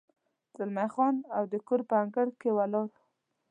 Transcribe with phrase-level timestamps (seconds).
[0.57, 2.91] زلمی خان او د کور په انګړ کې ولاړ و.